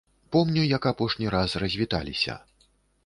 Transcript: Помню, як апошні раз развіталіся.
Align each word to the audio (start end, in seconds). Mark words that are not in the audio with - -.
Помню, 0.29 0.63
як 0.77 0.85
апошні 0.91 1.29
раз 1.35 1.55
развіталіся. 1.65 2.39